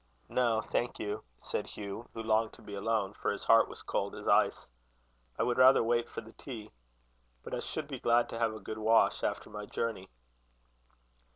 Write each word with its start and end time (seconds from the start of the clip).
"No, 0.29 0.61
thank 0.61 0.97
you," 0.97 1.23
said 1.43 1.67
Hugh, 1.67 2.09
who 2.15 2.23
longed 2.23 2.53
to 2.53 2.63
be 2.63 2.73
alone, 2.73 3.13
for 3.13 3.29
his 3.31 3.43
heart 3.45 3.67
was 3.67 3.83
cold 3.83 4.15
as 4.15 4.27
ice; 4.27 4.65
"I 5.37 5.43
would 5.43 5.59
rather 5.59 5.83
wait 5.83 6.09
for 6.09 6.21
the 6.21 6.33
tea; 6.33 6.71
but 7.43 7.53
I 7.53 7.59
should 7.59 7.87
be 7.87 7.99
glad 7.99 8.27
to 8.29 8.39
have 8.39 8.51
a 8.55 8.59
good 8.59 8.79
wash, 8.79 9.21
after 9.23 9.51
my 9.51 9.67
journey." 9.67 10.09